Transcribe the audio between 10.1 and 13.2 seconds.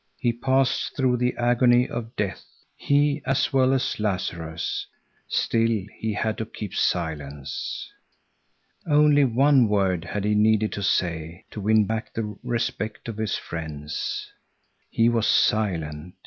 he needed to say to win back the respect of